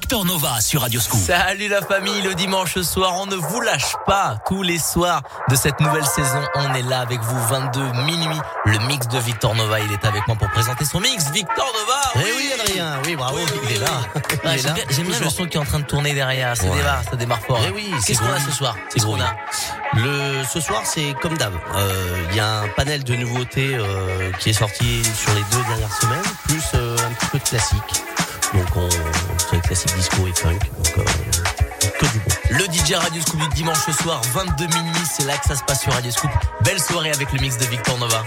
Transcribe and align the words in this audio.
Victor 0.00 0.24
Nova 0.24 0.60
sur 0.60 0.82
Radio 0.82 1.00
Scoop. 1.00 1.18
Salut 1.20 1.66
la 1.66 1.82
famille, 1.82 2.22
le 2.22 2.32
dimanche 2.36 2.78
soir, 2.82 3.14
on 3.16 3.26
ne 3.26 3.34
vous 3.34 3.60
lâche 3.60 3.94
pas. 4.06 4.36
Tous 4.46 4.62
les 4.62 4.78
soirs 4.78 5.22
de 5.50 5.56
cette 5.56 5.80
nouvelle 5.80 6.06
saison, 6.06 6.40
on 6.54 6.72
est 6.74 6.82
là 6.82 7.00
avec 7.00 7.20
vous, 7.20 7.36
22 7.48 7.80
minuit. 8.04 8.38
Le 8.64 8.78
mix 8.86 9.08
de 9.08 9.18
Victor 9.18 9.56
Nova, 9.56 9.80
il 9.80 9.92
est 9.92 10.04
avec 10.04 10.24
moi 10.28 10.36
pour 10.36 10.48
présenter 10.50 10.84
son 10.84 11.00
mix. 11.00 11.28
Victor 11.32 11.66
Nova 11.74 12.00
Eh 12.14 12.32
oui, 12.36 12.50
Adrien, 12.60 13.00
oui, 13.04 13.16
bravo, 13.16 13.38
il 13.64 13.72
est 13.72 13.80
là. 13.80 13.86
Il 14.44 14.50
est 14.50 14.58
J'aime 14.58 14.76
là. 14.76 14.82
j'aime 14.88 15.06
bien 15.08 15.18
le 15.18 15.30
son 15.30 15.46
qui 15.46 15.56
est 15.56 15.60
en 15.60 15.64
train 15.64 15.80
de 15.80 15.84
tourner 15.84 16.14
derrière. 16.14 16.56
Ça 16.56 16.64
Ouais. 16.66 16.76
démarre, 16.76 17.02
ça 17.10 17.16
démarre 17.16 17.40
fort. 17.40 17.60
Eh 17.66 17.70
oui, 17.72 17.90
Qu'est-ce 18.06 18.20
qu'on 18.20 18.32
a 18.32 18.38
ce 18.38 18.52
soir 18.52 18.76
C'est 18.90 19.00
qu'on 19.00 19.20
a 19.20 19.34
Le, 19.94 20.44
ce 20.44 20.60
soir, 20.60 20.82
c'est 20.84 21.12
comme 21.20 21.36
d'hab. 21.36 21.54
Euh, 21.74 22.24
Il 22.30 22.36
y 22.36 22.40
a 22.40 22.60
un 22.60 22.68
panel 22.68 23.02
de 23.02 23.16
nouveautés 23.16 23.74
euh, 23.74 24.30
qui 24.38 24.50
est 24.50 24.54
sorti 24.54 25.02
sur 25.04 25.34
les 25.34 25.42
deux 25.50 25.62
dernières 25.68 25.92
semaines, 26.00 26.22
plus 26.46 26.62
euh, 26.76 26.96
un 26.98 27.12
petit 27.14 27.26
peu 27.32 27.38
de 27.40 27.44
classique. 27.44 28.04
Donc, 28.54 28.64
on, 28.76 28.88
classique 29.56 29.94
disco 29.94 30.26
et 30.26 30.32
funk. 30.32 30.58
Donc, 30.76 30.98
euh, 30.98 31.88
que 31.98 32.06
du 32.06 32.18
bon. 32.18 32.34
Le 32.50 32.64
DJ 32.64 32.94
Radio 32.94 33.20
Scoop 33.22 33.40
du 33.40 33.48
dimanche 33.54 33.90
soir, 34.02 34.20
22 34.34 34.66
minuit, 34.66 34.94
c'est 35.10 35.24
là 35.24 35.36
que 35.36 35.46
ça 35.46 35.56
se 35.56 35.62
passe 35.64 35.82
sur 35.82 35.92
Radio 35.92 36.10
Scoop. 36.10 36.30
Belle 36.62 36.80
soirée 36.80 37.10
avec 37.10 37.32
le 37.32 37.40
mix 37.40 37.56
de 37.56 37.64
Victor 37.66 37.98
Nova. 37.98 38.24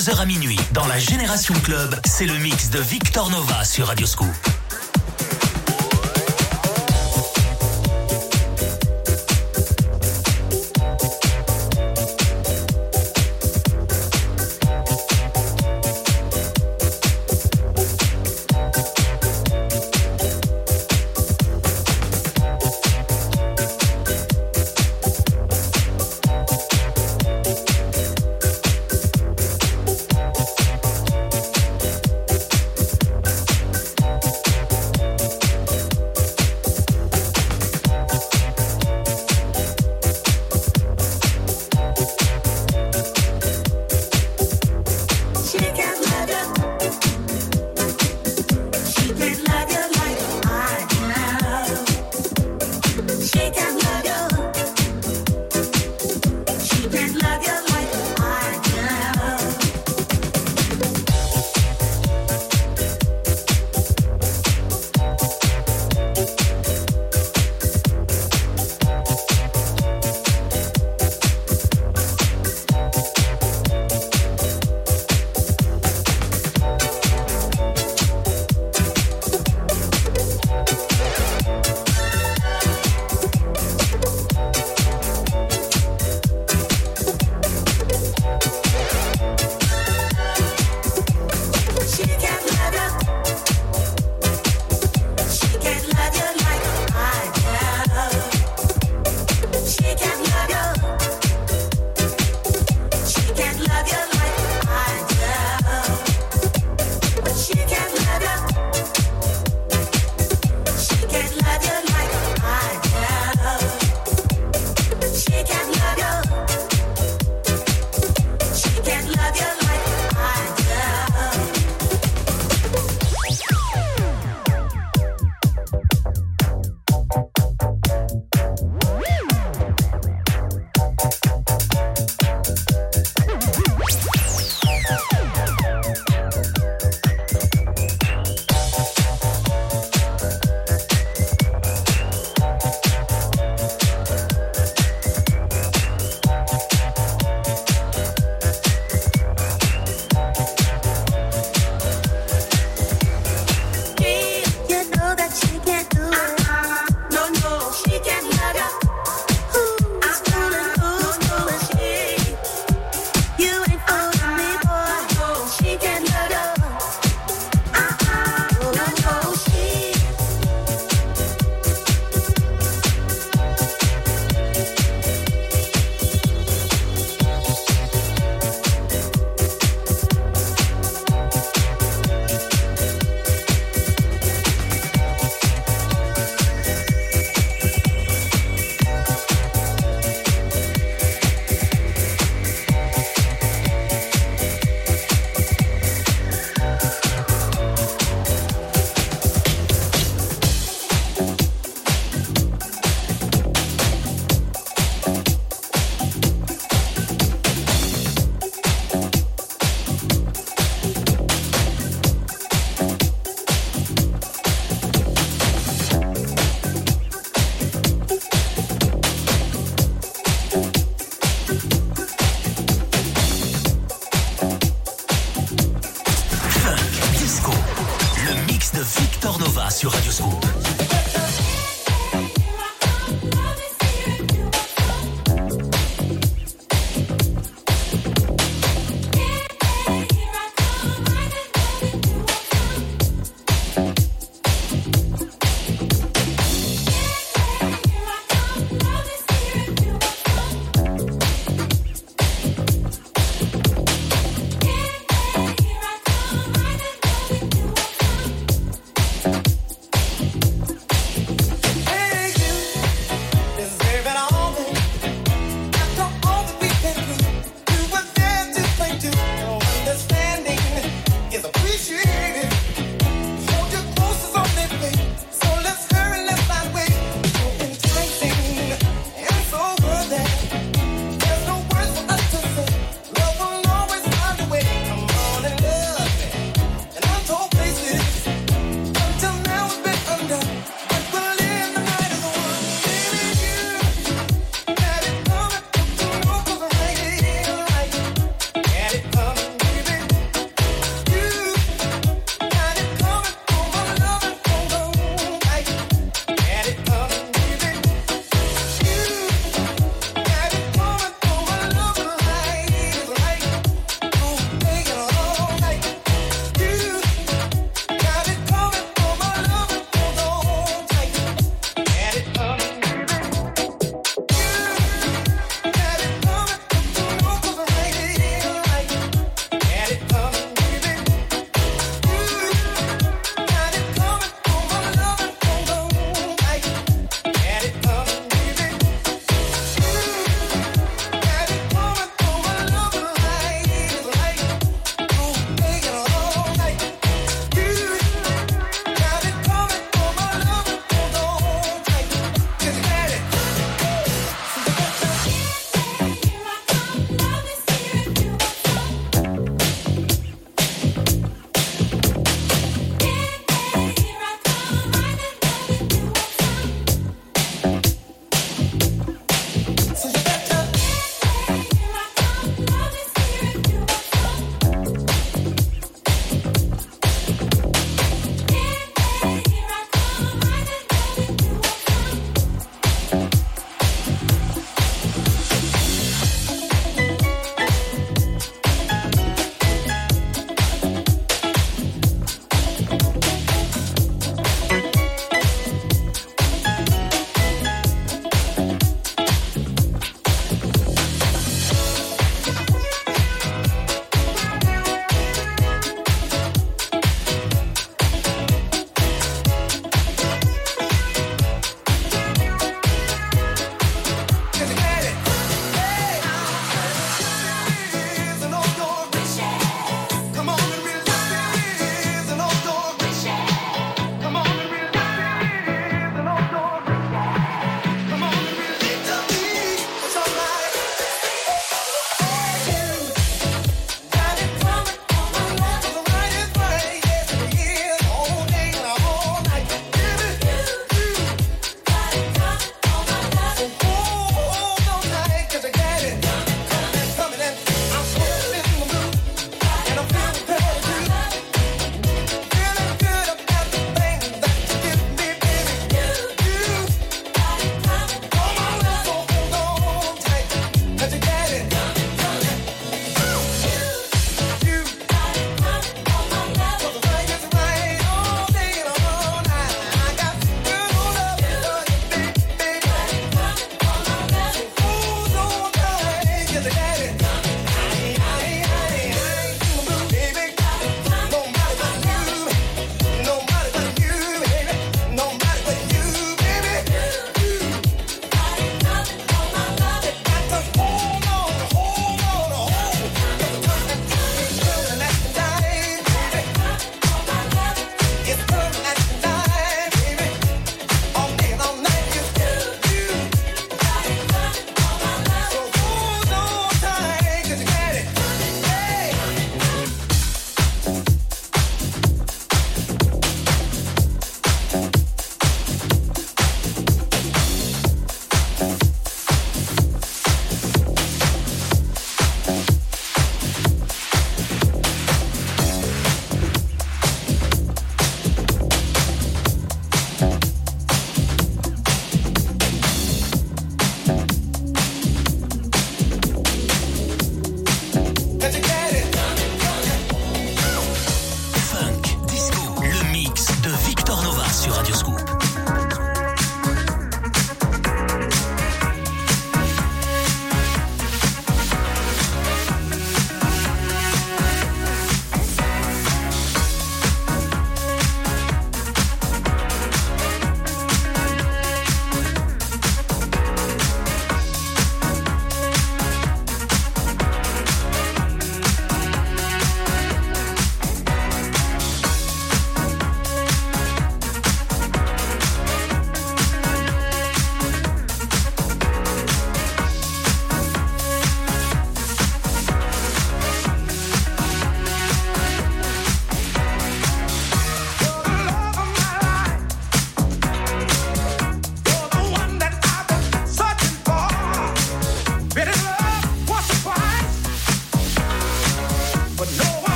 22h 0.00 0.18
à 0.18 0.24
minuit, 0.24 0.58
dans 0.72 0.86
la 0.86 0.98
Génération 0.98 1.52
Club, 1.62 1.94
c'est 2.06 2.24
le 2.24 2.38
mix 2.38 2.70
de 2.70 2.78
Victor 2.78 3.28
Nova 3.28 3.64
sur 3.64 3.88
Radio 3.88 4.06
Scoop. 4.06 4.59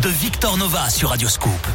De 0.00 0.08
Victor 0.08 0.56
Nova 0.56 0.90
sur 0.90 1.10
Radioscope. 1.10 1.67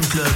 C'est 0.00 0.14
le 0.14 0.27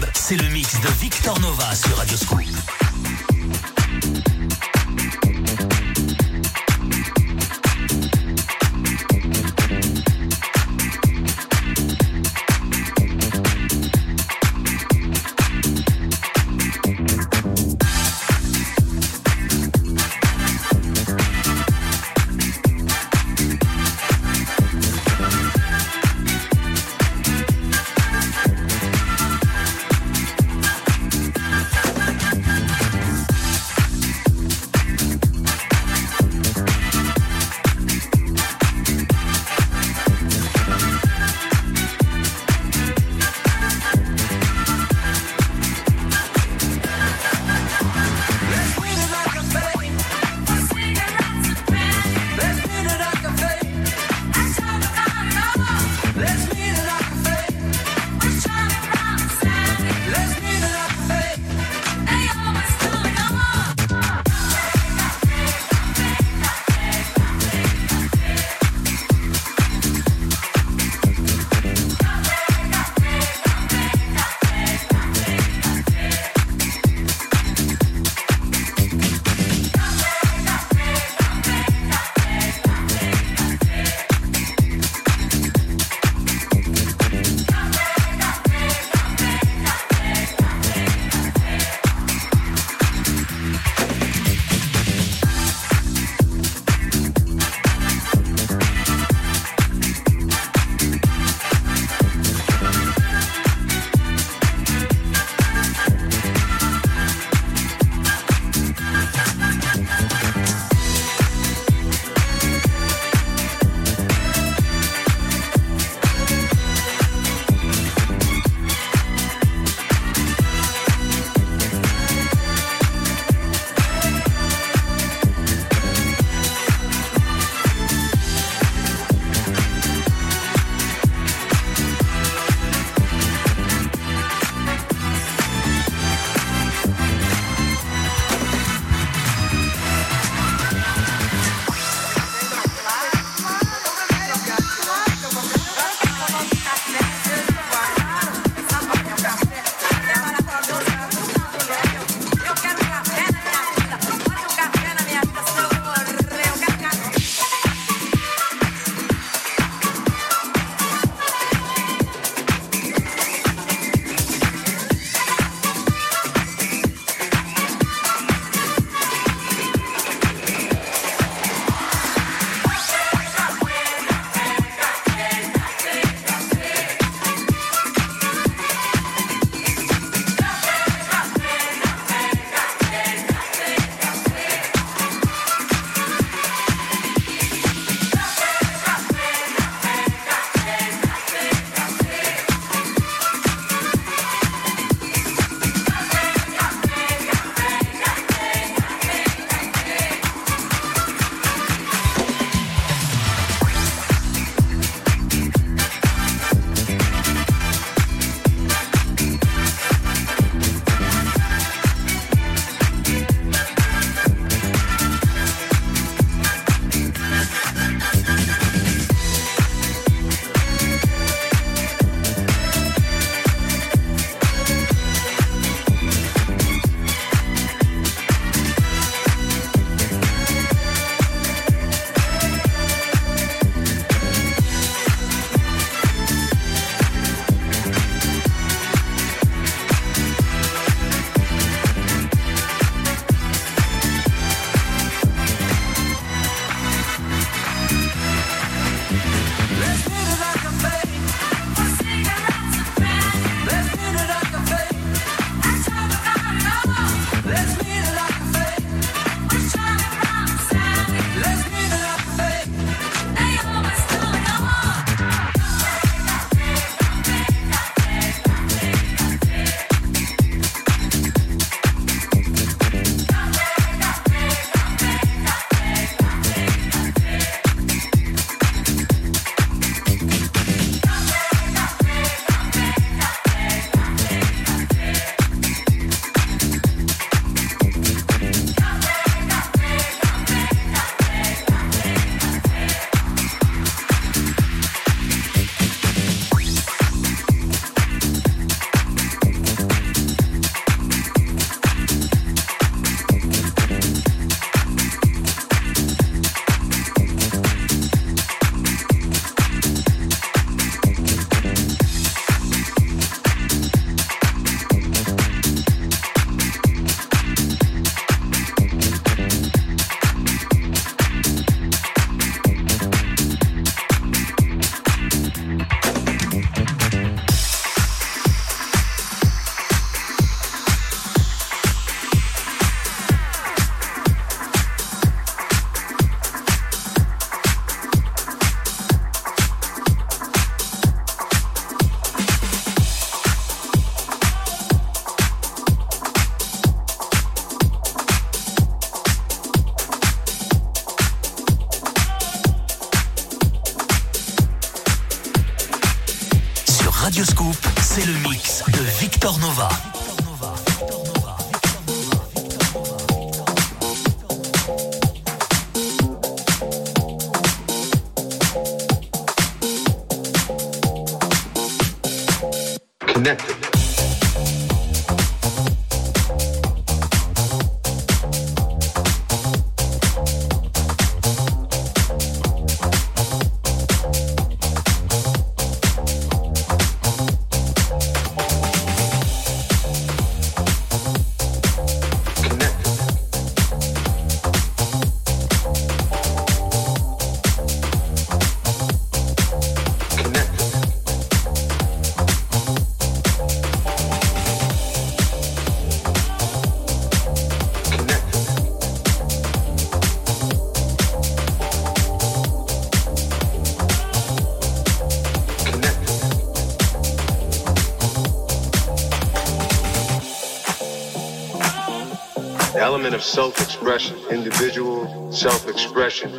self-expression, 423.31 424.37
individual 424.51 425.53
self-expression. 425.53 426.51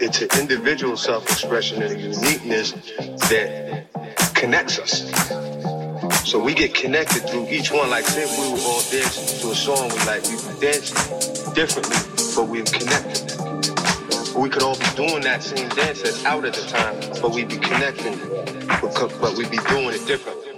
It's 0.00 0.22
an 0.22 0.28
individual 0.38 0.96
self-expression 0.96 1.82
and 1.82 1.92
a 1.92 1.98
uniqueness 1.98 2.72
that 3.28 3.86
connects 4.34 4.78
us. 4.78 5.10
So 6.30 6.38
we 6.38 6.54
get 6.54 6.74
connected 6.74 7.28
through 7.28 7.48
each 7.48 7.72
one. 7.72 7.90
Like 7.90 8.04
say 8.06 8.24
we 8.24 8.52
were 8.52 8.60
all 8.60 8.82
dancing 8.90 9.40
to 9.40 9.50
a 9.50 9.54
song, 9.54 9.88
we 9.88 9.98
like 10.06 10.22
we 10.24 10.36
dance 10.60 10.92
differently, 11.54 11.96
but 12.36 12.46
we're 12.48 12.64
connected. 12.64 13.36
We 14.36 14.48
could 14.48 14.62
all 14.62 14.78
be 14.78 14.86
doing 14.94 15.22
that 15.22 15.42
same 15.42 15.68
dance 15.70 16.02
that's 16.02 16.24
out 16.24 16.44
at 16.44 16.54
the 16.54 16.66
time, 16.66 17.00
but 17.20 17.32
we'd 17.32 17.48
be 17.48 17.56
connecting, 17.56 18.16
but 18.80 19.36
we'd 19.36 19.50
be 19.50 19.58
doing 19.68 19.94
it 19.94 20.06
differently. 20.06 20.54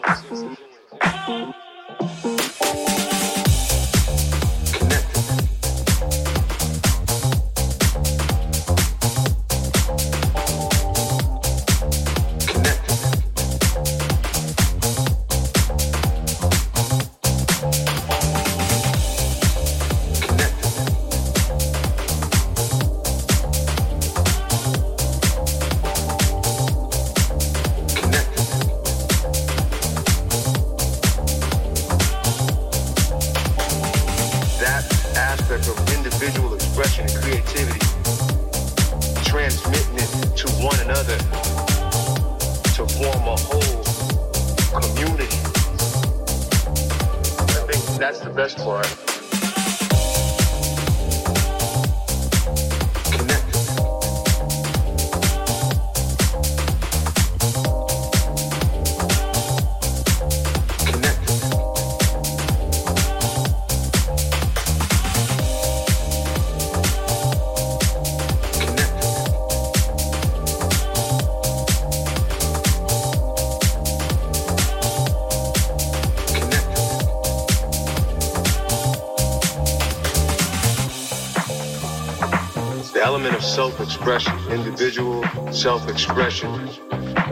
Self-expression, 83.83 84.53
individual 84.53 85.53
self-expression. 85.53 86.69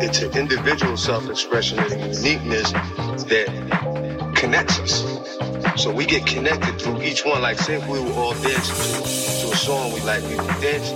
It's 0.02 0.20
an 0.20 0.36
individual 0.36 0.96
self-expression 0.96 1.78
and 1.78 2.14
uniqueness 2.16 2.72
that 2.72 4.32
connects 4.34 4.80
us. 4.80 5.80
So 5.80 5.92
we 5.92 6.06
get 6.06 6.26
connected 6.26 6.80
through 6.80 7.02
each 7.02 7.24
one. 7.24 7.42
Like 7.42 7.58
say 7.58 7.74
if 7.76 7.86
we 7.86 8.00
were 8.00 8.12
all 8.14 8.34
dancing 8.34 8.74
to, 8.74 9.46
to 9.46 9.52
a 9.52 9.56
song 9.56 9.92
we 9.92 10.00
like, 10.00 10.24
we 10.24 10.34
would 10.34 10.60
dance 10.60 10.90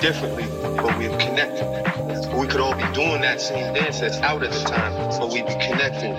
differently, 0.00 0.46
but 0.62 0.96
we're 0.96 1.16
connected. 1.18 1.66
We 2.34 2.46
could 2.46 2.60
all 2.60 2.74
be 2.74 2.90
doing 2.94 3.20
that 3.20 3.40
same 3.42 3.74
dance 3.74 4.00
that's 4.00 4.16
out 4.18 4.42
at 4.42 4.50
the 4.50 4.60
time, 4.60 5.10
but 5.18 5.30
we'd 5.30 5.46
be 5.46 5.52
connecting, 5.60 6.14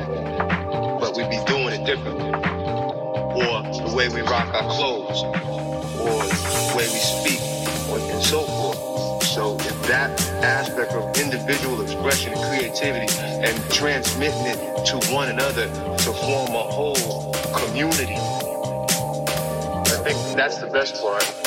but 0.99 1.17
we'd 1.17 1.31
be 1.31 1.43
doing 1.47 1.73
it 1.73 1.83
differently. 1.83 2.29
Or 2.29 3.63
the 3.89 3.93
way 3.95 4.09
we 4.09 4.21
rock 4.21 4.53
our 4.53 4.69
clothes, 4.69 5.23
or 5.99 6.21
the 6.21 6.73
way 6.77 6.85
we 6.85 6.99
speak, 6.99 7.56
individual 11.47 11.81
expression 11.81 12.33
and 12.33 12.41
creativity 12.41 13.07
and 13.19 13.71
transmitting 13.71 14.47
it 14.47 14.85
to 14.85 14.97
one 15.13 15.29
another 15.29 15.67
to 15.95 16.11
form 16.11 16.49
a 16.49 16.63
whole 16.63 17.31
community. 17.53 18.17
I 19.85 20.01
think 20.03 20.35
that's 20.35 20.57
the 20.57 20.67
best 20.67 21.01
part. 21.01 21.46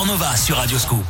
Pornova 0.00 0.34
sur 0.34 0.56
Radio 0.56 0.78
Scoop. 0.78 1.09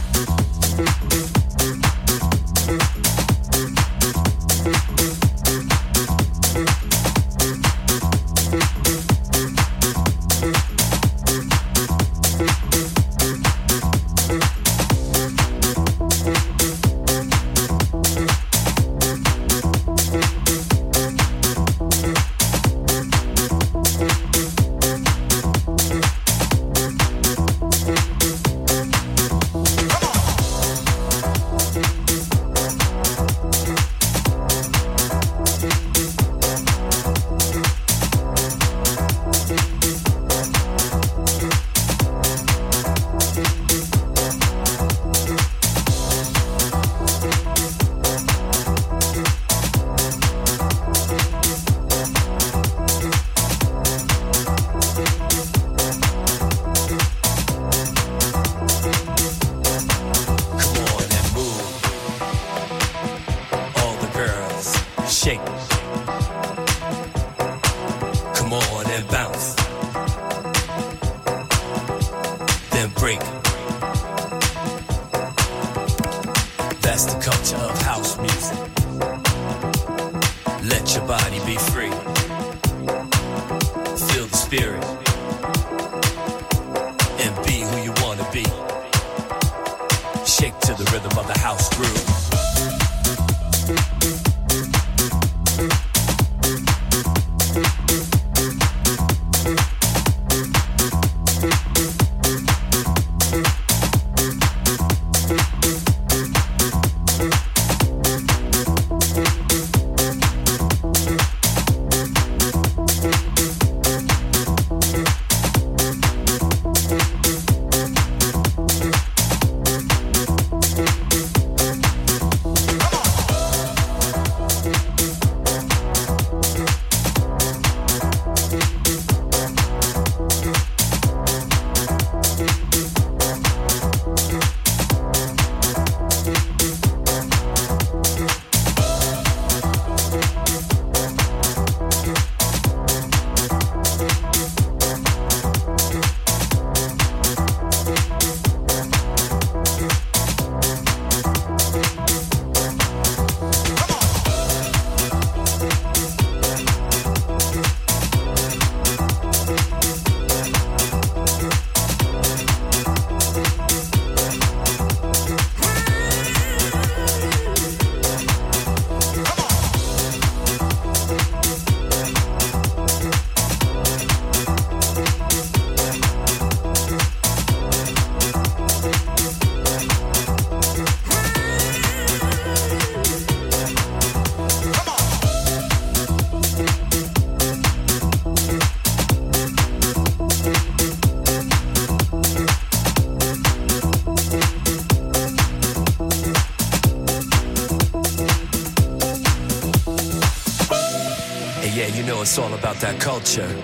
culture. 203.21 203.55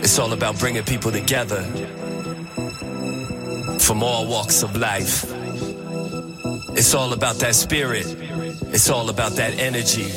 It's 0.00 0.18
all 0.18 0.32
about 0.32 0.58
bringing 0.60 0.84
people 0.84 1.10
together 1.10 1.62
from 3.80 4.02
all 4.02 4.28
walks 4.28 4.62
of 4.62 4.76
life. 4.76 5.24
It's 6.76 6.94
all 6.94 7.12
about 7.12 7.36
that 7.36 7.54
spirit. 7.56 8.06
It's 8.72 8.88
all 8.90 9.10
about 9.10 9.32
that 9.32 9.58
energy. 9.58 10.08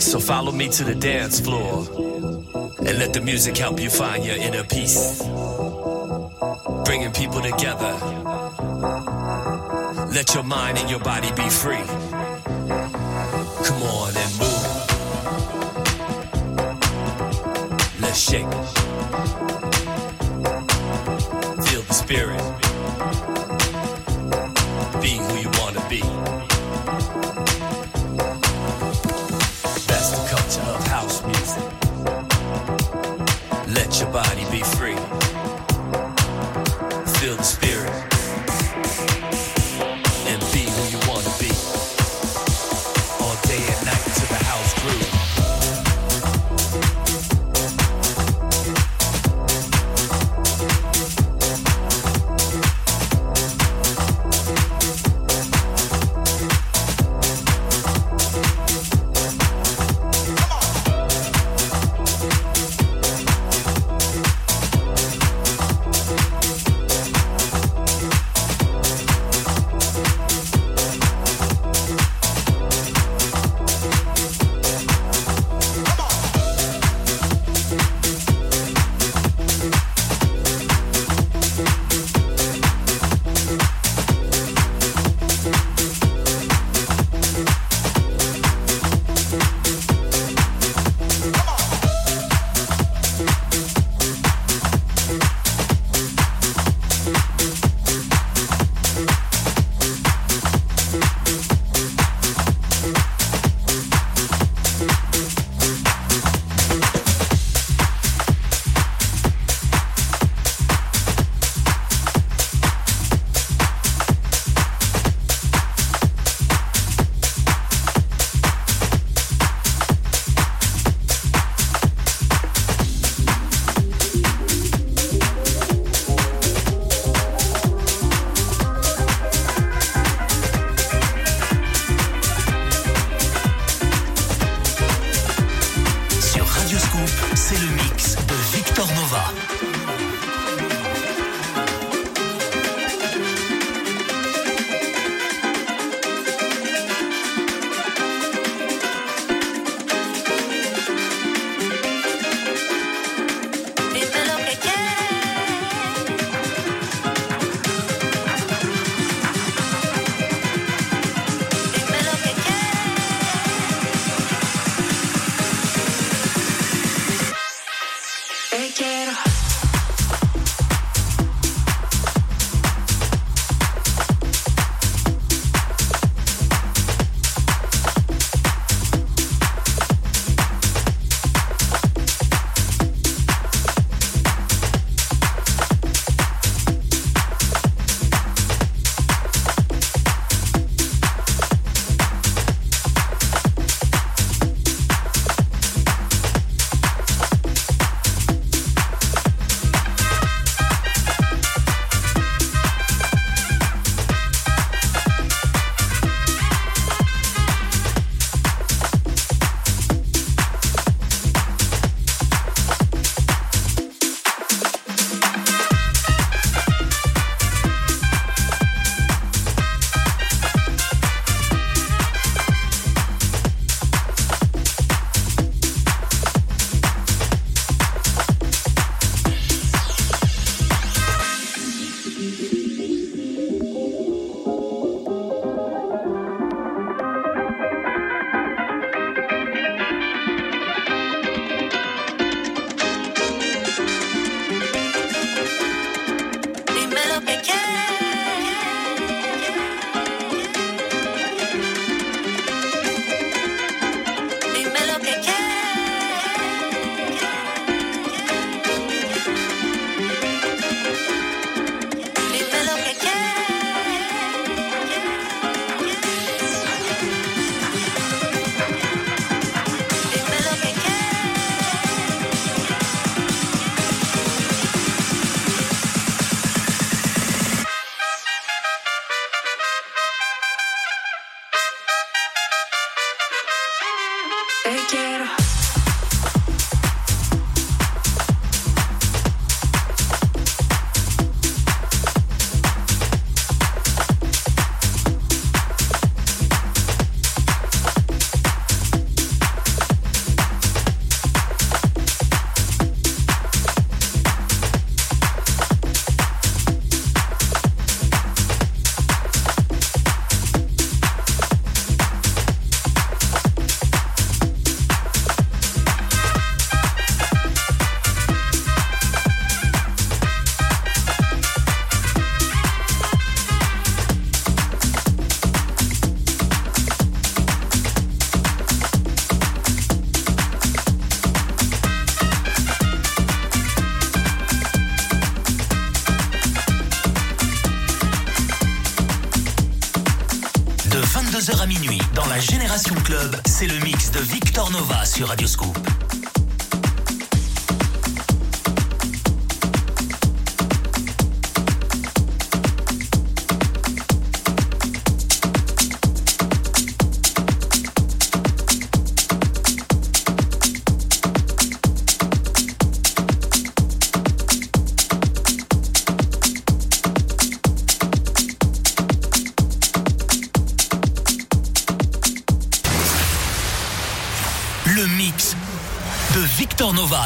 So 0.00 0.18
follow 0.18 0.50
me 0.50 0.68
to 0.70 0.84
the 0.84 0.96
dance 0.96 1.38
floor 1.38 1.86
and 2.78 2.98
let 2.98 3.12
the 3.12 3.20
music 3.20 3.56
help 3.56 3.78
you 3.78 3.88
find 3.88 4.24
your 4.24 4.36
inner 4.36 4.64
peace. 4.64 5.22
Bringing 6.84 7.12
people 7.12 7.40
together. 7.40 7.94
Let 10.12 10.34
your 10.34 10.44
mind 10.44 10.78
and 10.78 10.90
your 10.90 11.00
body 11.00 11.30
be 11.36 11.48
free. 11.48 12.03
Shake. 18.14 18.44
Feel 21.64 21.82
the 21.82 21.92
spirit. 21.92 22.53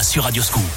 Sur 0.09 0.22
Radioscoop. 0.24 0.68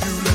you 0.00 0.31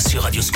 sur 0.00 0.22
Radio 0.22 0.42
Scoop. 0.42 0.53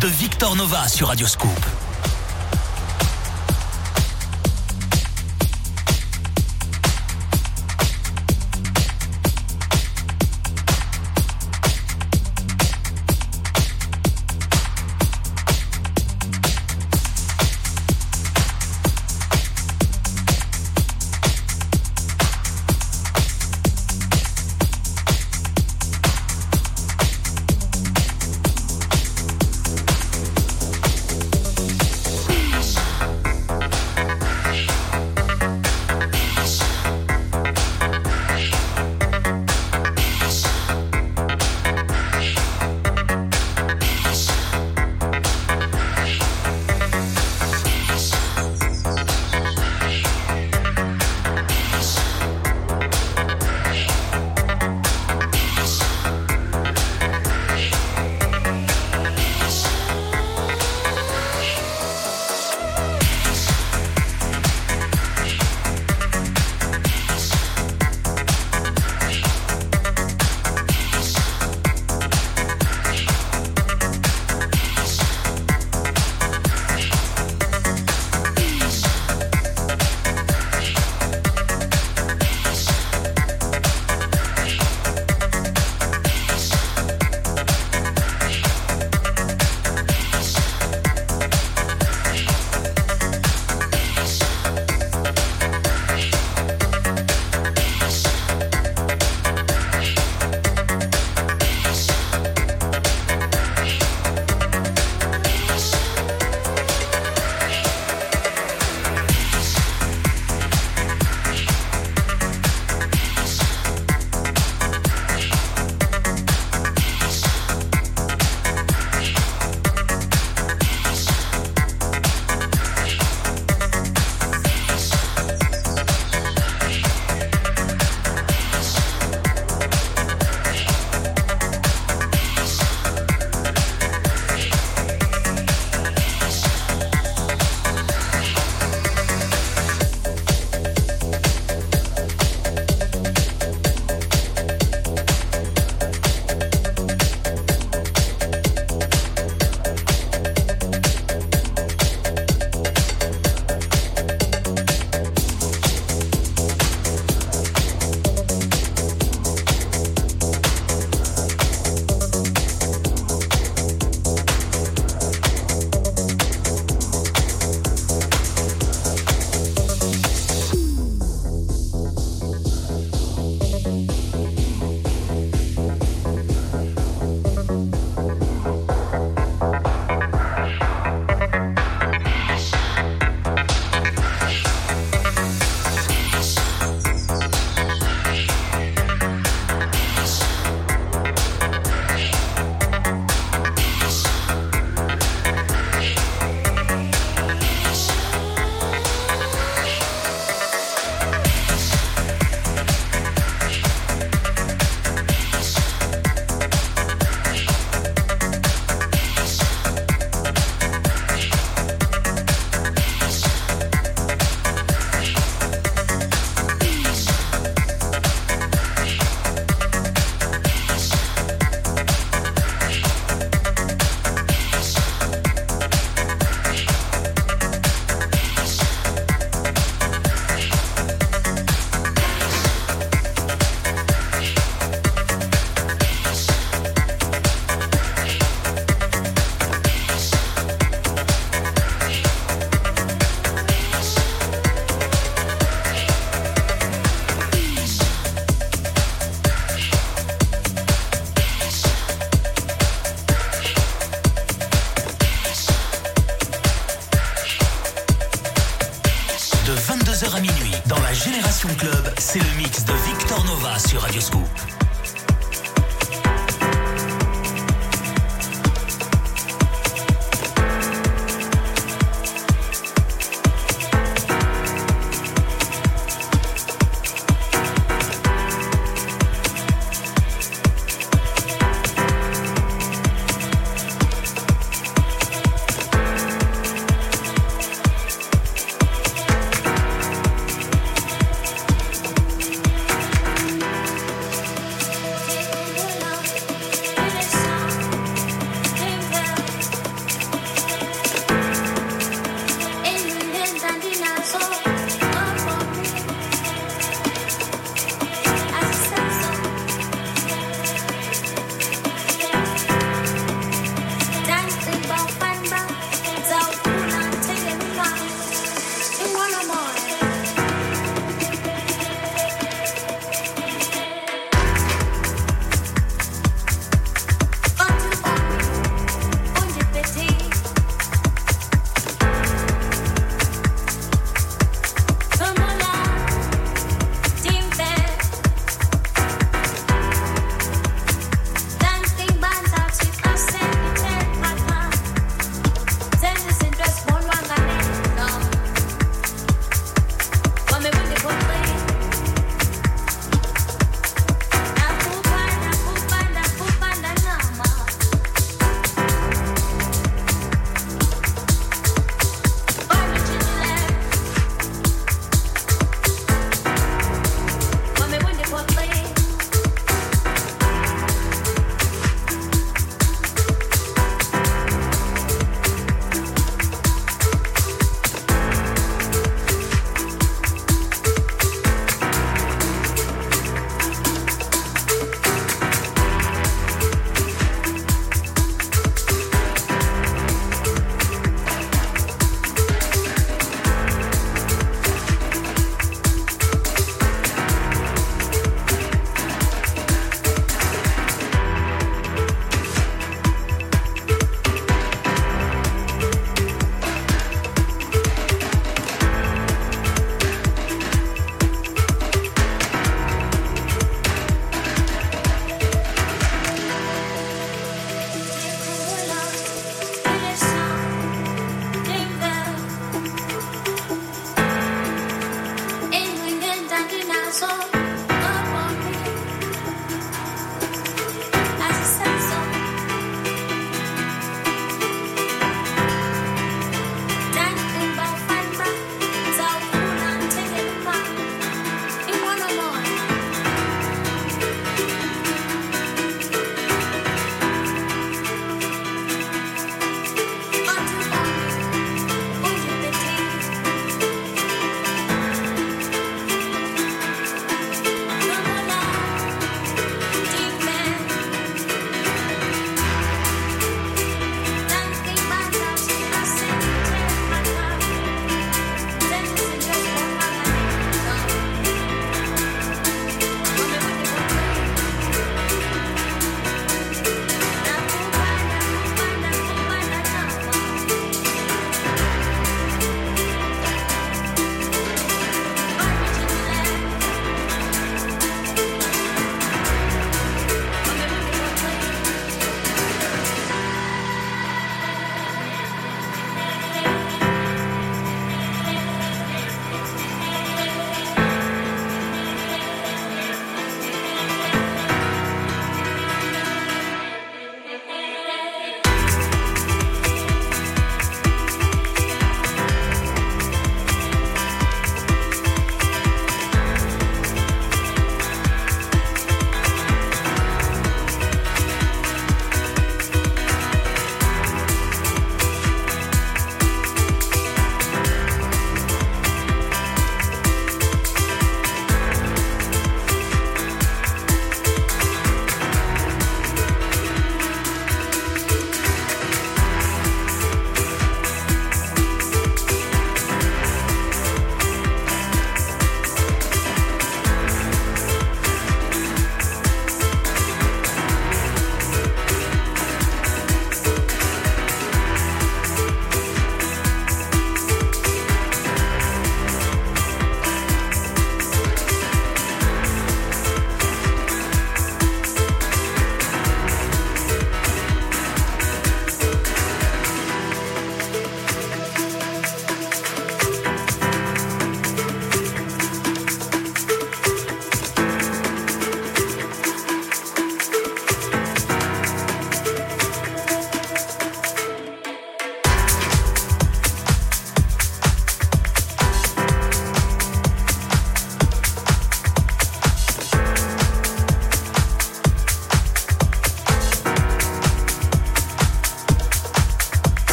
De 0.00 0.08
Victor 0.08 0.54
Nova 0.54 0.86
sur 0.88 1.08
Radio 1.08 1.26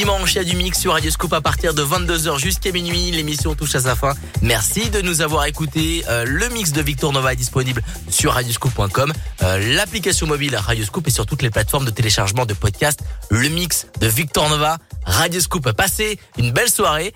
Dimanches, 0.00 0.32
il 0.32 0.36
y 0.36 0.40
a 0.40 0.44
du 0.44 0.56
mix 0.56 0.80
sur 0.80 0.94
Radio 0.94 1.10
Scoop 1.10 1.30
à 1.34 1.42
partir 1.42 1.74
de 1.74 1.82
22h 1.82 2.38
jusqu'à 2.38 2.72
minuit. 2.72 3.10
L'émission 3.10 3.54
touche 3.54 3.74
à 3.74 3.80
sa 3.80 3.94
fin. 3.94 4.14
Merci 4.40 4.88
de 4.88 5.02
nous 5.02 5.20
avoir 5.20 5.44
écoutés. 5.44 6.02
Euh, 6.08 6.24
le 6.26 6.48
mix 6.48 6.72
de 6.72 6.80
Victor 6.80 7.12
Nova 7.12 7.34
est 7.34 7.36
disponible 7.36 7.82
sur 8.08 8.32
radioscoop.com, 8.32 9.12
euh, 9.42 9.74
l'application 9.74 10.26
mobile 10.26 10.56
Radio 10.56 10.86
Scoop 10.86 11.06
et 11.06 11.10
sur 11.10 11.26
toutes 11.26 11.42
les 11.42 11.50
plateformes 11.50 11.84
de 11.84 11.90
téléchargement 11.90 12.46
de 12.46 12.54
podcasts. 12.54 13.00
Le 13.28 13.46
mix 13.50 13.88
de 14.00 14.06
Victor 14.06 14.48
Nova, 14.48 14.78
Radio 15.04 15.38
Scoop. 15.38 15.70
Passez 15.72 16.18
une 16.38 16.50
belle 16.50 16.70
soirée, 16.70 17.12